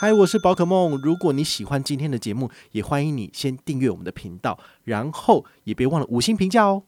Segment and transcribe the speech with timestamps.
[0.00, 0.96] 嗨，我是宝可梦。
[1.02, 6.84] 如果你喜欢今天的节目，也欢迎你先订阅我们的频道，然后也别忘了五星评价哦。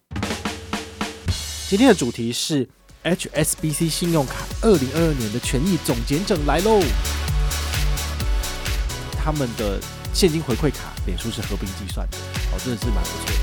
[1.69, 2.71] 今天的主题是
[3.03, 6.81] HSBC 信用卡二零二二年的权益总检整来喽。
[9.19, 9.81] 他们的
[10.15, 12.17] 现金回馈卡，脸书是合并计算的，
[12.53, 13.35] 哦，真的是蛮不错的。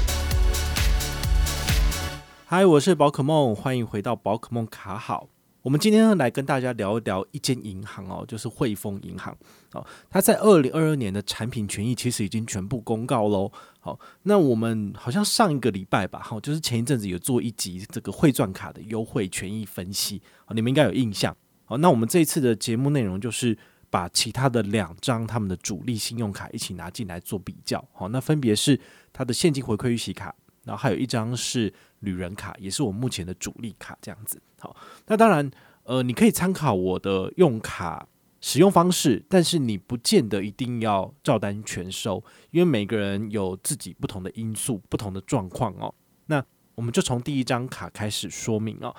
[2.46, 5.28] 嗨，我是宝可梦，欢迎回到宝可梦卡好。
[5.68, 9.38] 我们今天呢，来跟大家聊一聊一间银行哦，就是汇丰银行
[9.74, 9.86] 哦。
[10.10, 13.52] 它在二零二二年的产品权益其实已经全部公告喽。
[13.82, 21.36] 好，那我们好像上一个礼拜吧，哈，就是前一阵子有做一集这个汇钻卡的优惠权益分析，你们应该有印象。
[21.66, 23.58] 好，那我们这一次的节目内容就是
[23.90, 27.86] 把其他的两张他们的主力信用卡一起拿进来做比较。
[27.92, 28.80] 好，那分别是
[29.12, 30.34] 它的现金回馈预习卡。
[30.68, 34.40] 然后还有一张是旅人卡，也是我目前的主力卡，这样子。
[34.60, 34.76] 好，
[35.08, 35.50] 那当然，
[35.84, 38.08] 呃，你可以参考我的用卡
[38.42, 45.94] 使用方式，但是你不见得一定要照单全收，因为每个人有自己不同的因素、不同的状况哦。
[46.26, 46.44] 那
[46.76, 48.94] 我们就从第一张卡开始说明哦。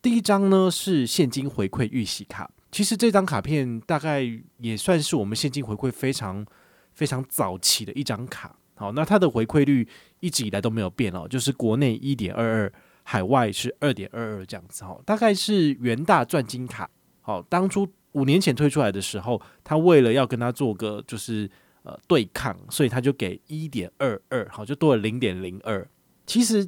[0.00, 4.22] 第一张呢是现金回馈预习卡，其实这张卡片大概
[4.58, 6.46] 也算是我们现金回馈非常
[6.94, 8.56] 非常早期的一张卡。
[8.80, 9.86] 好，那它的回馈率
[10.20, 16.88] 一直以来都没有变哦，就是国内一点二二，海外是二点二二这样子哈，大概是元大钻金卡。
[17.20, 21.46] 好，当初五年前推出来的时候，他为了要跟他做个就是
[21.82, 25.86] 呃对抗，所以他就给一点二二，好，就多了零点零二。
[26.24, 26.66] 其实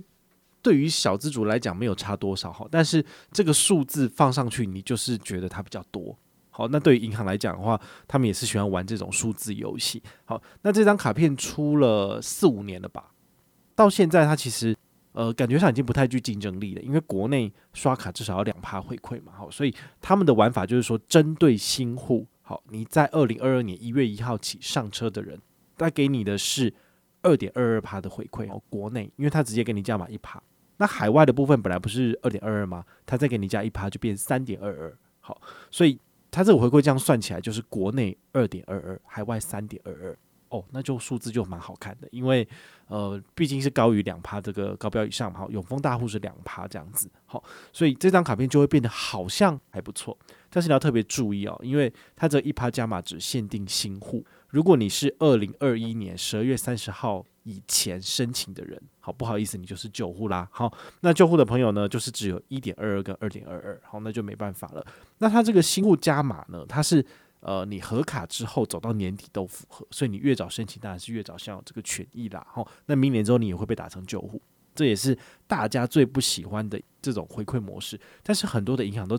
[0.61, 6.15] 对于小资主来讲没有差多少哈，但是这个数字放上去，你就是觉得它比较多。
[6.55, 10.03] 好，那对于银行来讲的话，他们也是喜欢玩这种数字游戏。
[10.27, 13.11] 好，那这张卡片出了四五年了吧？
[13.75, 14.77] 到现在它其实
[15.13, 19.33] 呃感觉上已经不太具竞争力了，因为国内刷卡至少要两趴回馈嘛。
[19.35, 25.41] 好，所以他们的玩法就是说，针对新户，好，你在二零二二年一月一号起上车的人，
[25.79, 26.75] 他给你的是
[27.23, 28.63] 二点二二趴的回馈哦。
[28.69, 30.39] 国内，因为他直接给你加码一趴，
[30.77, 32.85] 那海外的部分本来不是二点二二吗？
[33.07, 34.99] 他再给你加一趴，就变三点二二。
[35.21, 35.41] 好，
[35.71, 35.99] 所以。
[36.33, 42.49] 它这个回馈这样算起来就是国内二点二二，海外三点二二哦，那就数字就蛮好看的，因为
[42.89, 50.19] 呃毕竟是高于两趴这个高标以上嘛，永丰大户是两趴这样子，好，所以这张卡片就会变得好像还不错，
[50.51, 57.25] 但是你要特别注意哦，因为它这一趴加码只限定新户，如果你是二零二一年十二月三十号。
[57.45, 60.49] 以前申请的人，好，不好意思，你就是旧户啦。
[60.53, 64.87] 好，那旧户的朋友呢，就是只有一点二二跟二点二二，好，那就没办法了。
[65.19, 67.05] 那他这个新户加码呢，它是
[67.41, 72.47] 呃，你核卡之后走到年底都符合，所以你越早申请当然是越早享有这个权益啦。
[72.49, 74.41] 好，那明年之后你也会被打成旧户，
[74.73, 77.99] 这也是大家最不喜欢的这种回馈模式。
[78.23, 79.19] 但是很多的银行都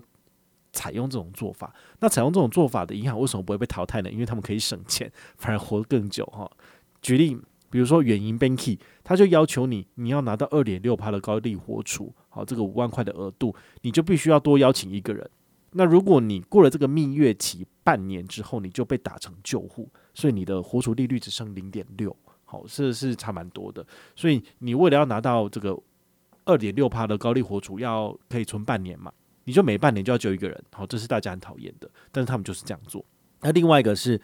[0.72, 1.76] 采用这种做法。
[2.00, 4.10] 那采用这种做法的银行为什么不会被淘汰呢？
[4.10, 6.26] 因为他们可以省钱，反而活得更久。
[6.28, 6.50] 哈，
[7.02, 7.38] 举例。
[7.74, 15.28] 比如说远银 Banky，他就要求你，你要拿到二点六趴的高利活储，好，这个五万块的额度，你就必须要多邀请一个人。
[15.72, 23.84] 那如果你过了这个蜜月期半年之后，你就被打成旧户，所以你的活储利率只剩零点六，好，这是差蛮多的。
[24.16, 25.76] 所以你为了要拿到这个
[26.46, 29.12] 二点六趴的高利活储，要可以存半年嘛，
[29.46, 33.04] 你就每半年就要救一个人，好，这是大家很讨厌的，但是他们就是这样做。
[33.42, 34.22] 那另外一个是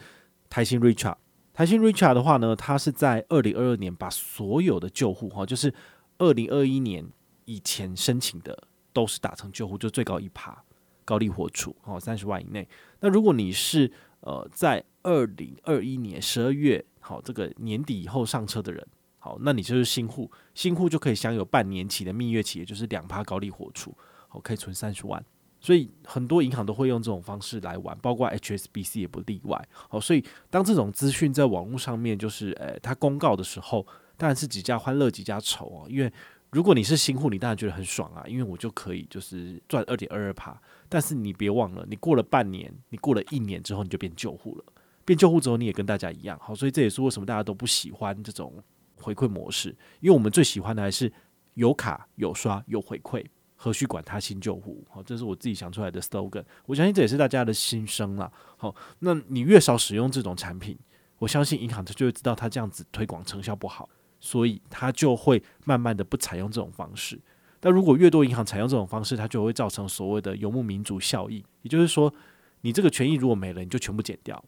[0.52, 1.16] 台新 Richard。
[1.60, 5.74] 台新 Richart 的话呢，它是在二零二二年把所有的旧户哈，就是
[6.18, 7.06] 二零二一年
[7.44, 8.58] 以前申请的
[8.94, 10.64] 都是打成旧户，就最高一趴
[11.04, 12.66] 高利活储哦，三十万以内。
[13.02, 18.88] 那如果你是呃在二零二一年十二月好这个年底以后上车的人，
[19.18, 23.94] 好，那你就是新户，新户就可以享有半年期的蜜月期，也就是两趴高利活储，
[24.30, 25.22] 好，可以存三十万。
[25.60, 29.62] 所以很多银行都会用这种方式来玩，包括 HSBC 也不例外。
[29.90, 35.86] 好，所以当这种资讯在网络上面就是，诶、欸，它公告的时候，当然是几家欢乐几家愁啊。
[35.90, 36.12] 因为
[36.52, 40.60] 如果你是新户，你当然觉得很爽啊，因为我就可以就是赚二点二二趴。
[40.88, 44.64] 但是你别忘了，你过了半年，你过了一年之后，你就变旧户了。
[45.06, 46.40] 变旧户之后，你也跟大家一样。
[46.42, 48.54] 好，所以这也是为什么大家都不喜欢这种
[48.96, 51.12] 回馈模式，因为我们最喜欢的还是
[51.56, 53.26] 有卡有刷有回馈。
[53.62, 54.82] 何须管他新旧户？
[54.90, 56.42] 好，这是我自己想出来的 slogan。
[56.66, 58.32] 我相信这也是大家的心声啦。
[58.56, 60.80] 好，那你越少使用这种产品，
[61.18, 63.90] 我相信银行它就会知道它这样子推广成效不好，
[64.22, 67.20] 所以它就会慢慢的不采用这种方式。
[67.60, 71.44] 但如果越多银行采用这种方式，它就会造成所谓的游牧民族效应。
[71.62, 72.14] 也就是说，
[72.62, 74.42] 你这个权益如果没了，你就全部减掉，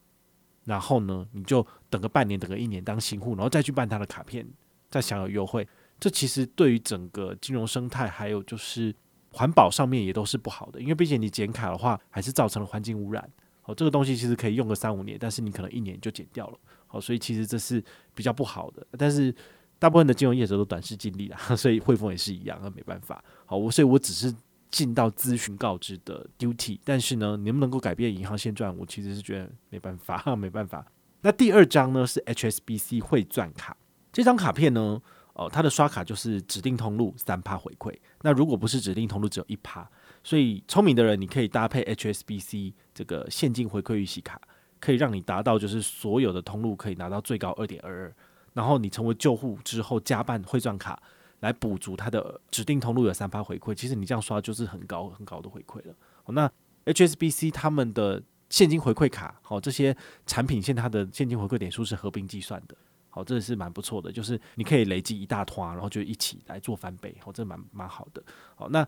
[0.63, 4.47] 然后呢，你就等个半年，等个一年当新户，然后再去办他的卡片，
[4.89, 5.67] 再享有优惠。
[6.01, 8.94] 这其实对于整个金融生态，还有就是
[9.31, 13.30] 环保上面也都是不好的，因为毕竟你剪卡的话，还是造成了环境污染。
[13.62, 16.57] 好，这个东西其实可以用个三五年，但是你可能一年就剪掉了。
[16.88, 17.81] 好，所以其实这是
[18.15, 18.86] 比较不好的。
[18.98, 19.33] 但是
[19.77, 23.24] 大部分的金融业者都短视尽力啦， 所以汇丰也是一样，那没办法。
[23.45, 24.33] 好，我所以我只是
[24.71, 30.83] 尽到咨询告知的 duty，但是呢，能不能够改变银行现状，我其实是觉得没办法， 没办法。
[31.21, 33.77] 那第二张呢是 HSBC 汇钻卡，
[34.12, 35.00] 这张卡片呢，
[35.33, 37.93] 哦，它的刷卡就是指定通路三趴回馈。
[38.21, 39.89] 那如果不是指定通路，只有一趴。
[40.23, 44.39] 所以聪明的人，你可以搭配 HSBC 这个现金回馈预习卡，
[44.79, 48.15] 可以让你达到就是所有的通路可以拿到最高二点二二。
[48.53, 51.01] 然后你成为旧户之后，加办汇赚卡
[51.39, 53.73] 来补足它的指定通路有三趴回馈。
[53.73, 55.95] 其实你这样刷就是很高很高的回馈了。
[56.27, 56.51] 那
[56.85, 59.95] HSBC 他们的现金回馈卡，好，这些
[60.27, 62.75] 产品线它的现金回馈点数是合并计算的。
[63.11, 67.15] 好，这是蛮不错的，就是你可以累积一大团，然后就一起来做翻倍。
[67.23, 68.23] 好，这蛮蛮好的。
[68.55, 68.87] 好，那。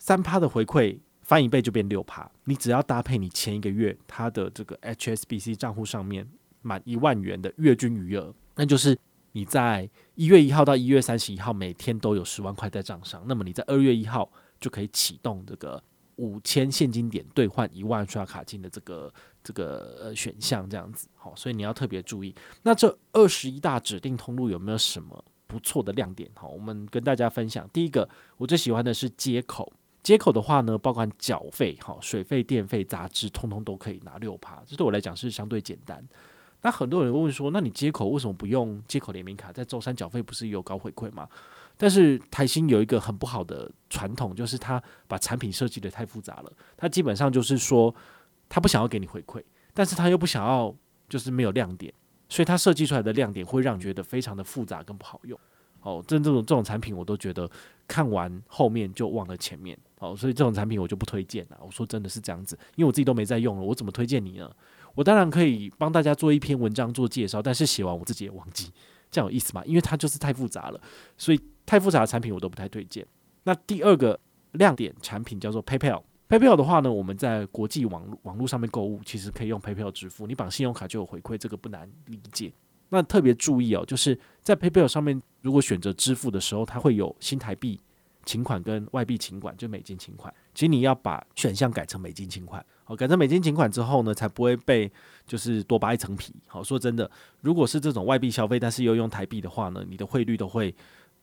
[0.00, 6.24] 三趴的回馈翻一倍就变六趴，你只要搭配你前一个月他的这个 HSBC 账户上面
[6.62, 8.96] 满一万元的月均余额，那就是
[9.32, 14.30] 你在一月一号到一月三十一号每天都有十万块在账上，那么你在二月一号
[14.60, 15.82] 就可以启动这个
[16.18, 19.12] 五千现金点兑换一万刷卡金的这个
[19.42, 22.34] 这个选项，这样子好，所以你要特别注意。
[22.62, 26.30] 那这二十一大指定通路有没有什么不错的亮点？
[26.34, 27.68] 好，我们跟大家分享。
[27.72, 29.72] 第一个，我最喜欢的是接口。
[30.02, 36.02] 接口的话呢，包括缴费、哈水费、电费、杂志，通通都可以拿六趴，这对我来讲是相对简单。
[36.62, 39.52] 那很多人问说，那你接口为什么不用接口联名卡？
[39.52, 41.28] 在周三缴费不是有高回馈吗？
[41.78, 46.52] 但是台新有一个很不好的传统，就是他把产品设计得太复杂了。
[46.76, 47.94] 他基本上就是说，
[48.48, 49.42] 他不想要给你回馈，
[49.72, 50.74] 但是他又不想要
[51.08, 51.90] 就是没有亮点，
[52.28, 55.38] 所以他设计出来的亮点会让你觉得非常的复杂跟不好用。
[55.80, 57.48] 哦，这这种这种产品我都觉得
[57.86, 59.78] 看完后面就忘了前面。
[60.00, 61.58] 哦，所以这种产品我就不推荐了。
[61.60, 64.50] 我说真的是这样子，因为我自己都没在用了，我怎么推荐你呢？
[64.94, 68.72] 我当然可以帮大家做一篇文章做介绍，但是写完我自己也忘记，
[69.10, 69.62] 这样有意思吗？
[69.64, 70.80] 因为它就是太复杂了，
[71.16, 73.06] 所以太复杂的产品我都不太推荐。
[73.42, 74.18] 那第二个
[74.52, 76.02] 亮点产品叫做 PayPal。
[76.26, 82.50] PayPal 的话呢，我们在国际网络网络上面购物，其实可以用 PayPal 支付，你绑信用卡就有回馈，这个不难理解。
[82.88, 87.78] 那特别注意哦，就是在 PayPal 上面，如果选择支付的时候，它会有新台币。
[88.24, 94.90] 请款跟外币请款就美金请款，其实你要把选项改成美金请款，好，改成美金请款之后呢，才不会被
[95.26, 96.34] 就是多扒一层皮。
[96.46, 97.10] 好，说真的，
[97.40, 100.74] 如果是这种外币消费，但是又用台币的话呢，你的汇率都会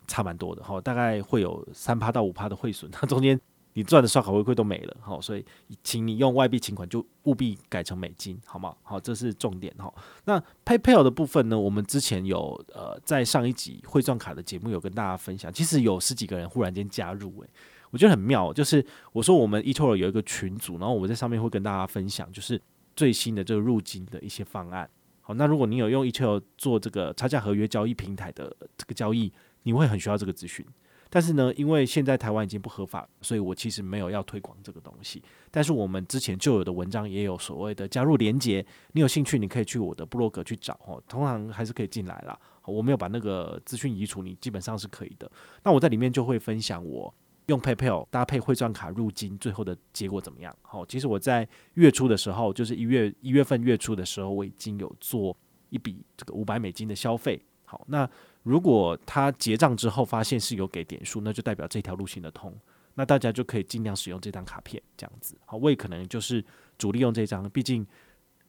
[0.07, 3.39] 差蛮多的，好，大概会有三趴到五趴的汇损， 它中间。
[3.77, 5.45] 你赚的刷卡回馈都没了，好，所以
[5.83, 8.73] 请你用外币请款就务必改成美金，好吗？
[8.81, 9.93] 好，这是重点哈。
[10.23, 11.59] 那 PayPal 的部分呢？
[11.59, 17.49] 我们之前有呃在上一集汇钻卡的节目有跟大家分享，其实有十几个人忽然间加入，诶，
[17.91, 18.53] 我觉得很妙。
[18.53, 18.81] 就是
[19.11, 22.61] 我说我们 eToro 有一个群组，然后我在上面会跟大家分享，就是
[22.95, 24.89] 最新的这个入金的一些方案。
[25.19, 29.29] 好，那如果你有用 eToro 做这个差价合约交易平台的这个交易，
[29.65, 30.65] 你会很需要这个资讯。
[31.07, 35.23] 但是呢，因为现在台湾已经不合法，所以我其实没有要推广这个东西。
[35.51, 41.01] 但是我们之前就有的文章也有所谓的加入连接，你有兴趣，你可以去我的部落格去找哦。
[41.07, 42.37] 通常还是可以进来啦。
[42.65, 45.31] 我没有把那个资讯移除，你基本上是可以的。
[45.63, 47.13] 那我在里面就会分享我
[47.45, 50.53] 用 PayPal 搭配汇钻卡入金最后的结果怎么样。
[50.63, 55.37] 好，其实我在月初的时候，就是一月一月份月初的时候，我已经有做
[55.69, 57.41] 一笔这个五百美金的消费。
[57.63, 58.09] 好，那。
[58.45, 62.55] 如果他结账之后发现是有给点数，那就代表这条路行得通，
[62.93, 65.35] 那大家就可以尽量使用这张卡片，这样子。
[65.47, 66.45] 好，我也可能就是
[66.77, 67.83] 主力用这张，毕竟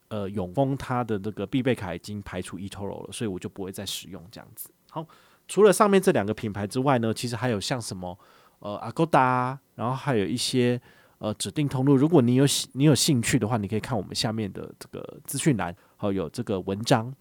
[0.09, 4.69] 呃永丰它的那个必备卡已经排除 eToro 了，所以我就不会再使用这样子。
[4.91, 5.03] 好，
[5.47, 8.15] 除了上面这两个品牌之外呢，其实还有像什么
[8.59, 10.79] 呃 Agoda，然后还有一些
[11.17, 11.95] 呃指定通路。
[11.95, 17.11] 如果你有你有兴趣的话，你可以看我们下面的这个资讯栏，好，有这个文章。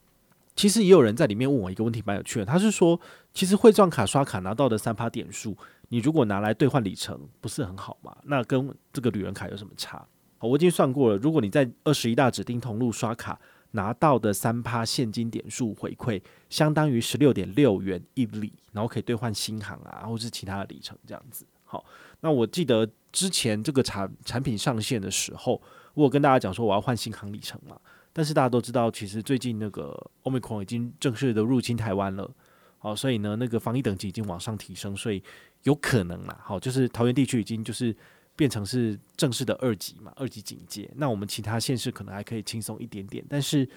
[0.56, 2.46] 其实也有人在里面问我一个问题，蛮有趣的。
[2.46, 2.98] 他是说，
[3.34, 5.56] 其实汇钻卡刷卡拿到的三趴点数，
[5.90, 8.16] 你如果拿来兑换里程，不是很好吗？
[8.24, 10.04] 那跟这个旅人卡有什么差？
[10.40, 13.38] 我已经算过了，如果你在二十一大指定通路刷卡
[13.72, 21.44] 拿到的三趴现金点数回馈，相当于十六点六元一里，然后可以兑换新航啊，或是其他的里程这样子。
[21.64, 21.84] 好，
[22.20, 25.60] 那我记得之前这个产产品上线的时候，
[25.92, 27.78] 我有跟大家讲说我要换新航里程嘛。
[28.16, 32.34] 但是大家都知道，其实最近那个 Omicron 已经正式的入侵台湾了，
[32.78, 35.22] 好，所以呢，那个防疫等级已经往上提升，所以
[35.64, 37.94] 有可能啦，好，就是桃园地区已经就是
[38.34, 40.90] 变成是正式的二级嘛，二级警戒。
[40.96, 43.68] 那我们其他县市可能还可以轻松一点点，但是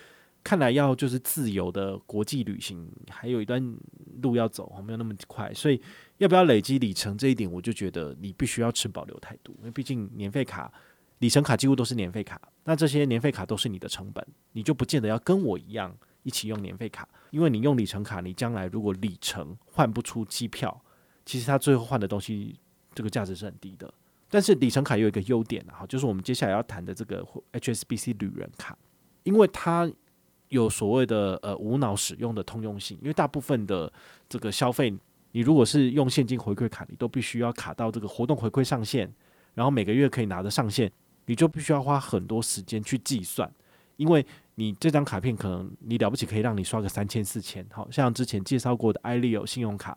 [0.42, 3.62] 看来要就是自由的国际旅行还有一段
[4.22, 5.54] 路要走，没有那么快。
[5.54, 5.82] 所以
[6.18, 10.72] 要不要累积里程这一点，我就觉得你必须要持保留态度，因为毕竟年费卡。
[11.20, 20.80] 里程卡几乎都是年费卡，那这些年费卡都是你的成本，你就不见得要跟我一样一起用年费卡，因为你用里程卡，你将来如果里程换不出机票，
[21.26, 22.60] 其实它最后换的东西
[22.94, 23.92] 这个价值是很低的。
[24.30, 28.78] 但是里程卡有一个优点哈，就是我们接下来要谈的这个 HSBC 旅人卡，
[29.24, 29.92] 因为它
[30.50, 33.92] 有所谓的呃无脑使用的通用性，因为大部分的
[34.28, 34.96] 这个消费，
[35.32, 39.12] 你如果是用现金回馈卡，你都必须要卡到这个活动回馈上限，
[39.56, 40.92] 然后每个月可以拿的上限，
[41.30, 43.48] 你就必须要花很多时间去计算，
[43.98, 49.96] 因为你这张卡片可能你了不起可以让你刷个三千四千，好像之前介绍过的 iLeo 信用卡。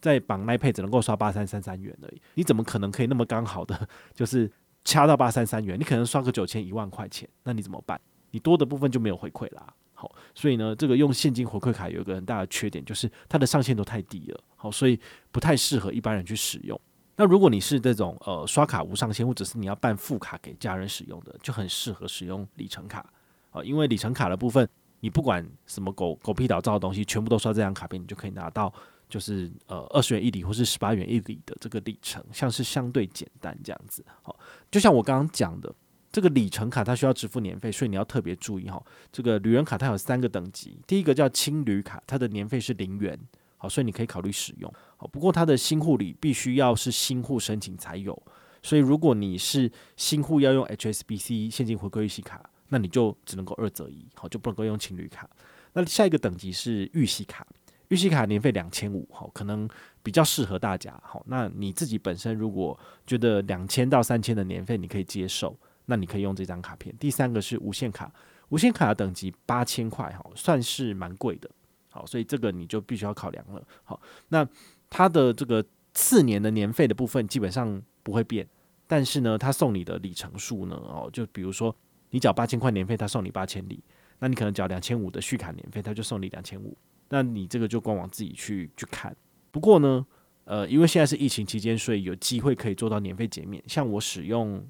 [0.00, 4.50] 在绑 i p a y 只能够刷八三三三元而已，你怎么可能可以那么刚好的就是
[4.82, 5.78] 掐到八三三元？
[5.78, 8.00] 你可能刷个九千一万块钱，那你怎么办？
[8.30, 9.66] 你多的部分就没有回馈啦。
[9.92, 14.40] 好，所以呢，这个用现金回馈卡有一个很大的缺点，就是它的上限都太低了。
[14.56, 14.98] 好，所以
[15.30, 16.80] 不太适合一般人去使用。
[17.20, 23.04] 那如果你是这种呃刷卡无上限，或者是你要办副卡给家人使用的，就很适合使用里程卡
[23.50, 24.66] 啊，因为里程卡的部分，
[25.00, 28.72] 你不管什么狗狗屁倒灶的东西，全部都刷这张卡片，你就可以拿到。
[29.06, 34.02] 就是呃二十元一里或是十八元一里的这个里程，像是相对简单这样子。
[34.22, 34.38] 好，
[34.70, 35.74] 就像我刚刚讲的，
[36.12, 38.80] 这个里程卡它需要支付年费，所以你要特别注意哈。
[39.10, 43.18] 这个旅人卡它有三个等级，第一个叫轻旅卡，它的年费是零元，
[43.56, 44.72] 好，所以你可以考虑使用。
[45.08, 48.20] 不过它的新户里必须要是新户申请才有，
[48.62, 55.28] 所以如果你是新户要用 HSBC 现金回馈预习卡，那你就只能够二择一，好，就不能够用情侣卡。
[55.72, 57.46] 那下一个等级是预习卡。
[57.88, 59.68] 预习卡年费两千五，好，可能
[60.00, 66.96] 比较适合大家，好，那你自己本身如果觉得两千到三千的年费你可以接受，那你可以用这张卡片。
[67.00, 68.12] 第三个是无限卡，
[68.50, 71.50] 无限卡的等级八千块，哈，算是蛮贵的，
[71.90, 74.48] 好，所以这个你就必须要考量了，好，那
[74.90, 78.46] 它的这个次年的年费的部分基本上不会变，
[78.86, 81.74] 但是呢，它送你的里程数呢，哦，就比如说
[82.10, 83.82] 你缴八千块年费，他送你八千里，
[84.18, 86.76] 那你可能缴两千五的续卡年费，他就送你两千五。
[87.08, 89.16] 那你这个就官网自己去去看。
[89.50, 90.04] 不过呢，
[90.44, 93.62] 呃，因为现在是疫情期间，所以有机会可以做到年费减免。
[93.66, 94.64] 像我使用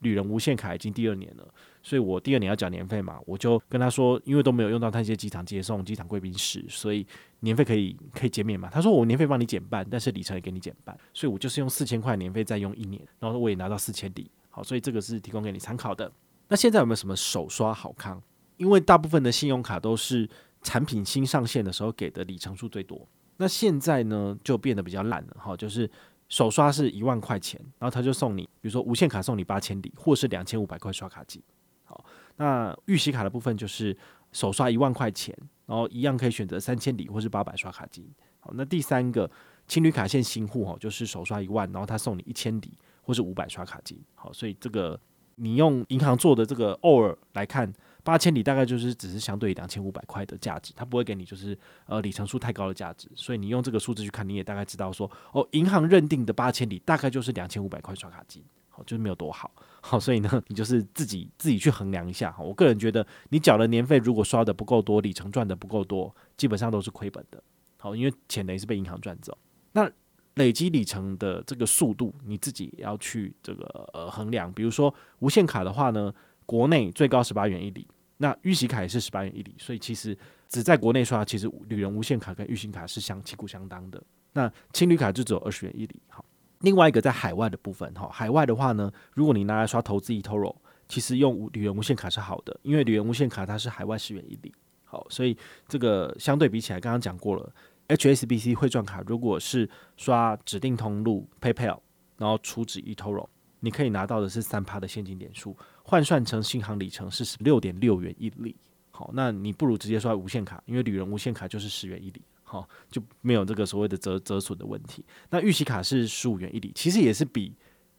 [0.00, 1.46] 旅人无限卡已经第二年了，
[1.82, 7.06] 所以我第二年要缴年费嘛，我就跟他说，因为都没有用到那些机场接送、机场贵宾室，所以
[7.40, 8.68] 年费可以可以减免嘛。
[8.70, 14.30] 他说我年费帮你减半，但是里程也给你减半，所以我就是用四千块年费再用一年，然后我也拿到四千里。
[14.50, 16.10] 好，所以这个是提供给你参考的。
[16.48, 18.22] 那现在有没有什么首刷好康？
[18.56, 20.28] 因为大部分的信用卡都是。
[20.62, 25.88] 产品新上线的时候给的里程数最多，那现在呢就变得比较烂了哈，就是
[26.28, 31.42] 首刷是一万块钱，然后他就送你，比如说无限卡送你八千里，或是两千五百块刷卡金。
[31.84, 32.04] 好，
[32.36, 33.96] 那预习卡的部分就是
[34.32, 38.04] 首刷一万块钱，然后一样可以选择三千里或是八百刷卡金。
[38.40, 39.30] 好，那第三个
[39.68, 43.98] 轻旅卡线新户哈，就是首刷一万，然后他送你一千里或是五百刷卡金。
[44.14, 44.98] 好，所以这个
[45.36, 47.72] 你用银行做的这个 OR 来看。
[48.06, 62.44] 八千里大概就是只是相对于两千五百块的价值，它不会给你就是呃里程数太高的价值，所以你用这个数字去看，你也大概知道说哦，银行认定的八千里大概就是两千五百块刷卡金，好，就是没有多好，好，所以呢，你就是自己自己去衡量一下哈。
[62.44, 67.42] 我个人觉得，你缴的年费如果刷的不够多，里程赚的不够多，基本上都是亏本的，
[67.78, 69.36] 好，因为钱等于是被银行赚走。
[69.72, 69.90] 那
[70.34, 74.52] 累积里程的这个速度，你自己要去这个呃衡量。
[74.52, 77.84] 比如说无限卡的话呢，国内最高十八元一里。
[78.18, 80.16] 那御玺卡也是十八元一里，所以其实
[80.48, 84.02] 只在国内刷，其实旅人无限卡跟御玺卡是相旗鼓相当的。
[84.32, 86.00] 那青旅卡就只有二十元一里。
[86.08, 86.24] 好，
[86.60, 90.54] 另外一个在海外的部分，哈，海外的话呢，如果你拿来刷投资 eToro，
[90.88, 94.54] 其实用旅人无限卡是好的，因为旅人无限卡它是海外十元一里。
[94.84, 95.36] 好，所以
[95.68, 97.52] 这个相对比起来，刚刚讲过了
[97.88, 101.80] ，HSBC 汇钻卡如果是刷指定通路 PayPal，
[102.16, 103.26] 然后储值 eToro，
[103.60, 105.56] 你可以拿到的是三趴的现金点数。
[105.88, 108.56] 换算成新航里程是十六点六元一里，
[108.90, 115.04] 好，那你不如直接刷无限卡，因为旅人无限卡就是十元一里，好，就没有这个所谓的折折损的问题。
[115.30, 117.54] 那预习卡是十五元一里，其实也是比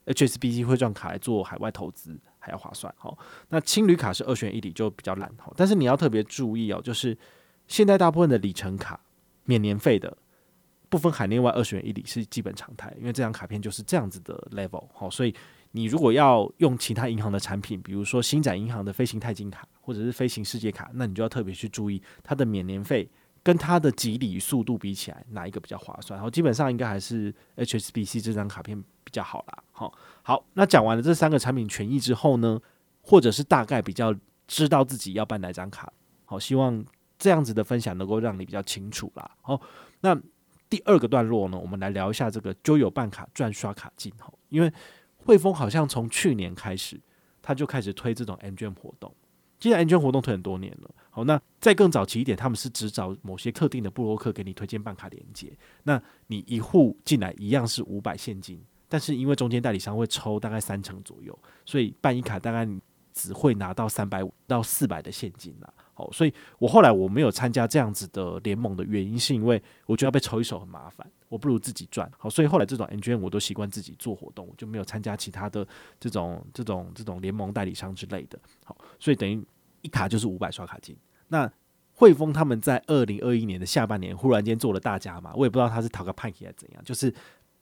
[0.06, 3.18] HSBC 汇钻卡来做海外投资还要划算，好，
[3.48, 7.18] 那青旅卡是二十元一里就比较烂，好，但是你要特别注意哦，就是
[7.70, 9.00] 现在大部分的里程卡
[9.46, 10.18] 免年费的，
[10.90, 15.34] 不分海内外二十元一里是基本常态，因为这张卡片就是这样子的 level，好，所以。
[15.78, 23.08] 你如果要用其他银行的产品，比如说星展银行的飞行钛金卡或者是飞行世界卡，那你就要特别去注意它的免年费
[23.44, 26.18] 跟它的集里速度比起来，哪一个比较划算？
[26.18, 29.64] 然后基本上应该还是 HSBC 这张卡片比较好啦。
[29.72, 29.94] 好，
[30.24, 32.60] 好，那讲完了这三个产品权益之后呢，
[33.04, 34.12] 或者是大概比较
[34.48, 35.94] 知道自己要办哪张卡，
[36.26, 36.84] 好，希望
[37.20, 39.30] 这样子的分享能够让你比较清楚啦。
[39.44, 39.62] 好，
[40.02, 40.20] 那
[40.72, 44.74] 第二个段落呢，我们来聊一下这个 JOYO 办卡赚刷卡金，哈，因为。
[45.28, 46.98] 汇丰好像从去年开始，
[47.42, 49.14] 他就开始推这种 M 券活动。
[49.60, 50.90] 现在 MGM 活动推很多年了。
[51.10, 55.52] 好，那再更早期一点，他们是只找某些特定的部落客给你推荐办卡连接。
[55.84, 62.80] 那你一户进来一样是五百现金，但是因为中间代理商会抽大概三成左右，所以办一卡大概你
[63.14, 65.74] 只会拿到三百五到四百的现金啦。
[65.98, 72.08] 好，所以我后来我没有参加这样子的联盟的原因，是因为我觉得要被抽一手很麻烦，我不如自己赚。
[72.20, 75.68] 好，所以后来这种 MGM 我都习惯自己做活动，我就没有参加其他的
[76.00, 78.38] 这种这种这种联盟代理商之类的。
[78.64, 79.44] 好，所以等于
[79.82, 80.96] 一卡就是五百刷卡金。
[81.30, 81.52] 那
[81.94, 87.12] 汇丰他们在二零二一年的下半年忽然间做了大家嘛，我也不知道他是讨个派系还是怎样，就是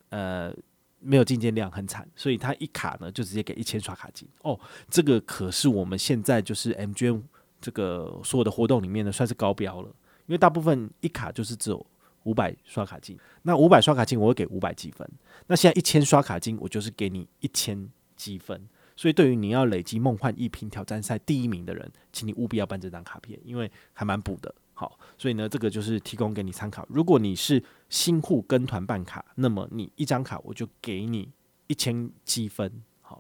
[0.10, 0.54] 呃
[1.00, 4.28] 没有进件量很惨，所以他一卡呢就直接给一千刷卡金。
[4.42, 7.22] 哦，这个可是我们现在就是 MGM。
[7.66, 9.88] 这个所有的活动里面呢，算是高标了，
[10.28, 11.84] 因为大部分一卡就是只有
[12.22, 15.10] 五百刷卡金，那五百刷卡金我会给五百积分，
[15.48, 24.54] 那现在一千刷卡金我就是给你一千积分，所以对于你要累积梦幻一品挑战赛第一名的人，请你务必要办这张卡片，因为还蛮补的。
[24.76, 26.86] 好，所以呢，这个就是提供给你参考。
[26.88, 31.32] 如果你是新户跟团办卡，那么你一张卡我就给你
[31.66, 32.72] 一千积分。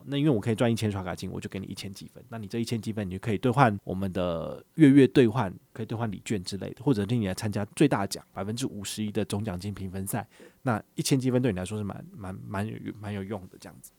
[0.05, 2.23] 那因为我可以赚一千刷卡金，我就给你一千积分。
[2.29, 10.27] 那你这一千积分，你就可以兑换我们的月月兑换，可以兑换礼券之类的，或者令你来参加最大奖百分之五十一的总奖金评分赛。
[10.63, 13.91] 那一千积分对你来说是蛮蛮蛮有蛮有用的这样子。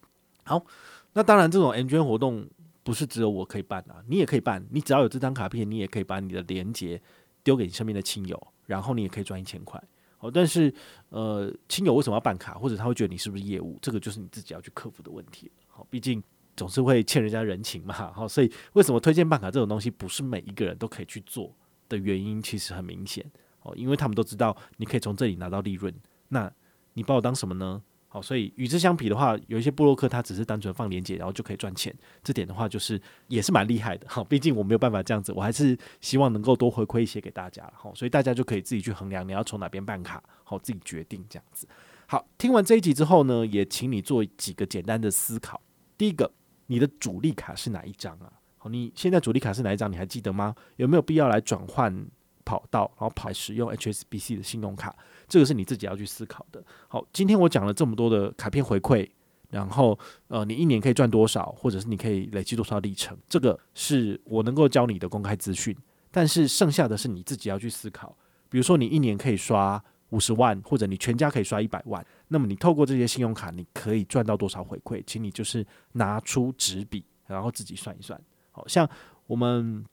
[0.45, 0.65] 好，
[1.13, 2.49] 那当然这种 MGM 活动
[2.83, 4.65] 不是只有我可以办啊，你也可以办。
[4.71, 7.01] 你只要有这张卡片，你也可以把你的连结
[7.43, 9.83] 丢给你身边的亲友，然后你也可以赚一千块。
[10.19, 10.73] 哦，但是
[11.11, 15.51] 呃，亲友为什么要办卡，或者他会觉得你是不是业务，这个就是你自己要去克服的问题。
[15.69, 16.23] 好，毕竟
[16.57, 17.95] 总是会欠人家人情嘛。
[18.13, 21.55] 好，所以为什么推荐办卡这种东西不是每一个人都可以去做
[21.89, 23.25] 的原因，其实很明显。
[23.63, 25.95] 哦，因为他们都知道你可以从这里拿到利润，
[26.29, 26.51] 那
[26.95, 27.83] 你把我当什么呢？
[28.17, 31.95] 哦，所以与之相比的话，有一些部落客他只是单纯放连结，然后就可以赚钱。
[32.25, 34.07] 这点的话，就是也是蛮厉害的。
[34.09, 37.71] 好，毕竟我没有办法这样子，我还是希望能够多回馈一些给大家。
[37.77, 41.69] 好，所以大家就可以自己去衡量你要从哪边办卡，好，自己决定这样子。
[42.07, 45.61] 好，听完这一集之后呢，也请你做几个简单的思考。
[45.99, 46.33] 第一个，
[46.69, 48.33] 你的主力卡是哪一张啊？
[48.57, 49.93] 好，你现在主力卡是哪一张？
[49.93, 50.55] 你还记得吗？
[50.77, 52.07] 有没有必要来转换
[52.47, 54.97] 跑道，然后跑使用 HSBC 的信用卡？
[55.29, 56.65] 这个是你自己要去思考的。
[56.89, 59.07] 好，今天我讲了这么多的卡片回馈，
[59.51, 65.77] 然后呃，你一年可以赚多少，或者是你可以累积多少里程，这个是我能够教你的公开资讯。
[66.13, 68.17] 但是剩下的是你自己要去思考。
[68.49, 72.07] 比如说，你一年可以刷五十万，或者你全家可以刷一百万。
[72.29, 75.03] 那么你透过这些信用卡，你可以赚到多少回馈？
[75.05, 78.19] 请你就是拿出纸笔，然后自己算一算。
[78.53, 78.89] 好像
[79.27, 79.85] 我们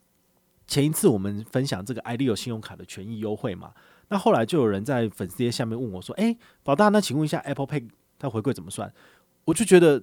[0.67, 3.73] 前一次我们分享这个 iLEO 信用卡的权益优惠嘛，
[4.09, 8.91] 那后来就有人在粉丝页下面问我说：“诶，宝大，那请问一下 Apple Pay 它回馈怎么算？”
[9.45, 10.01] 我就觉得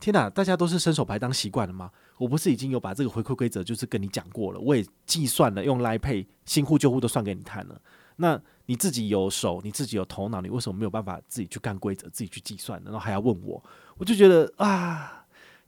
[0.00, 1.90] 天哪，大家都是伸手牌当习惯了吗？
[2.18, 7.80] 我不是已经有把这个回馈规则就是跟你讲过了，我也计算了，用 Line Pay 新户旧户都算给你看了。
[8.16, 13.62] 那你自己有手，你自己有头脑，你为什么没有办法自己去干规则，自己去计算，然后还要问我？
[13.96, 15.23] 我就觉得啊，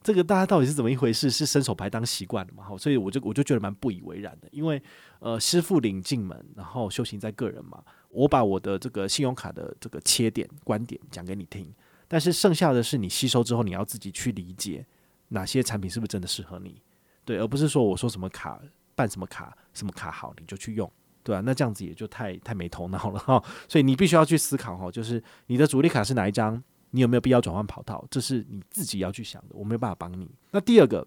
[0.07, 1.29] 这个大家到底是怎么一回事？
[1.29, 2.62] 是伸手牌当习惯了嘛？
[2.62, 4.47] 哈，所以我就我就觉得蛮不以为然的。
[4.53, 4.81] 因为
[5.19, 7.83] 呃，师傅领进门，然后修行在个人嘛。
[8.11, 11.75] 我把我的这个信用卡的这个切点观点讲给你听，
[12.07, 14.87] 但是剩下的是你吸收之后，你要自己去理解
[15.31, 16.81] 哪些产品是不是真的适合你，
[17.25, 18.61] 对，而不是说我说什么卡
[18.95, 20.88] 办什么卡什么卡好你就去用。
[21.25, 30.31] 对啊，那这样子也就太太没头脑了哈，所以你必须要去思考哈，就是你的主力卡是哪一张，你有没有必要转换跑道，这是你自己要去想的，我没有办法帮你。
[30.51, 31.07] 那第二个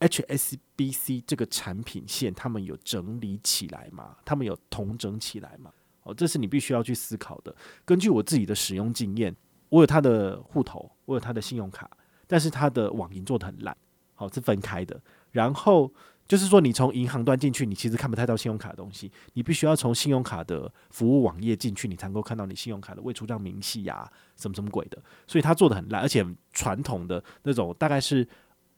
[0.00, 4.16] ，HSBC 这个产品线，他们有整理起来吗？
[4.24, 5.72] 他们有统整起来吗？
[6.02, 7.54] 哦，这是你必须要去思考的。
[7.84, 9.34] 根据我自己的使用经验，
[9.68, 11.90] 我有他的户头，我有他的信用卡，
[12.26, 13.76] 但是他的网银做的很烂，
[14.14, 15.92] 好，是分开的，然后。
[16.30, 19.10] 就是说，你从银行端进去，你其实看不太到信用卡的东西。
[19.32, 25.02] 你必须要从信用卡的服务网页进去，你才能够看到你信用卡的未出账明细呀，什么什么鬼的。
[25.26, 28.24] 所以它做的很烂，而且传统的那种大概是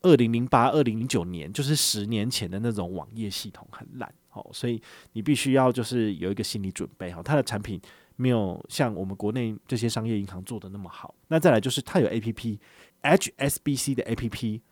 [0.01, 4.11] 二零零八、二零零九年，就是十年前的那种网页系统很烂。
[4.31, 4.81] 好，所以
[5.13, 7.13] 你必须要就是有一个心理准备。
[7.13, 7.79] 哈，它的产品
[8.17, 11.15] 没有像我们国内这些商业银行做的那么好。
[11.29, 14.63] 那再来就是它有 APP，HSBC 的 APP。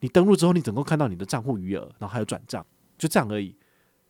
[0.00, 2.64] 你登录之后，你总共看到你的账户余额，然后还有转账，
[2.98, 3.56] 就这样而已。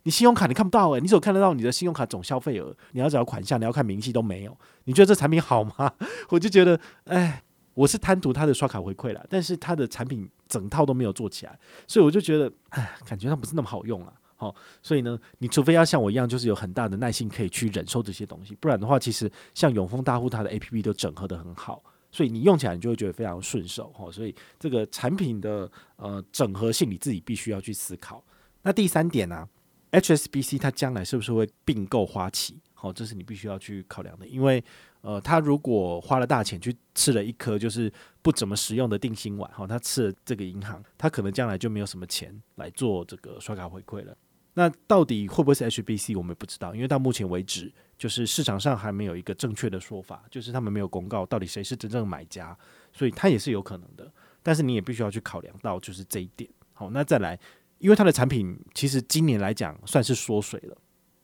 [0.05, 2.75] 你信用卡你看不到诶、你只有看得到你的信用卡总消费额。
[2.93, 4.57] 你要找款项，你要看明细都没有。
[4.85, 5.93] 你觉得这产品好吗？
[6.31, 7.43] 我就觉得，哎，
[7.75, 14.13] 我是贪图它的刷卡回馈啦，但是它的产品整套都没有做起来，所以我就觉得，哎，感觉它不是那么好用啊。
[14.37, 21.83] 好，所以呢，你除非要像我一样，就是有很大的耐心可以去忍受这些东西，不然的话，其实像永丰大户它的 APP 都整合得很好。
[22.11, 24.11] 所以你用起来你就会觉得非常顺手哈。
[24.11, 28.23] 所以这个产品的呃整合性你自己必须要去思考。
[28.63, 29.49] 那第三点呢、
[29.93, 32.59] ，HSBC 它将来是不是会并购花旗？
[32.75, 34.63] 好，这是你必须要去考量的，因为
[35.03, 37.93] 呃，他如果花了大钱去吃了一颗就是
[38.23, 44.17] 不怎么实用的定心丸，哈，他吃了这个银行，他可能将来就没有什么钱来做这个刷卡回馈了。
[44.55, 52.57] 那到底会不会是 HBC，我们也不知道，因为到目前为止，就是市场上还没有一个正确的说法，就是他们没有公告到底谁是真正的买家，
[52.95, 54.11] 所以它也是有可能的。
[54.43, 56.49] 但是你也必须要去考量到就是这一点。
[56.73, 57.39] 好，那再来，
[57.77, 60.75] 因为它的产品其实今年来讲算是缩水了。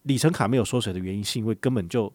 [0.02, 2.12] 里程卡没有缩水的原因，是因为根本就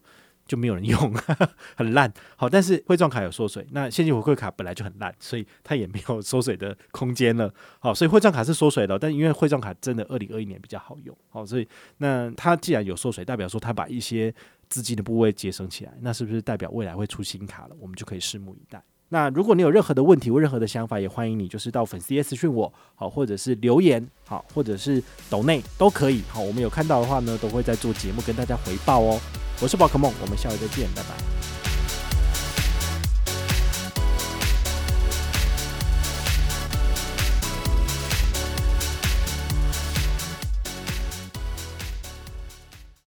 [0.52, 1.14] 就没有人用，
[1.74, 2.12] 很烂。
[2.36, 7.50] 好，但是汇状卡有缩水，那现金回馈卡本来就很烂，所以它也没有缩水的空间了。
[7.78, 14.30] 好，所以汇状卡是缩水了，但因为汇状卡真的二零二一年比较好用，好，所以那它既然有缩水，代表说它把一些
[14.68, 17.76] 资金的部位节省起来，那是不是代表未来会出新卡了？
[17.80, 18.82] 我们就可以拭目以待。
[19.08, 29.18] 那如果你有任何的问题或任何的想法，也欢迎你就是到粉丝页私讯我，好，或者是留言，好，或者是抖内都可以，好，我们有看到的话呢，都会在做节目跟大家回报哦。
[29.62, 31.41] 我是宝可梦，我们下回再见，拜拜。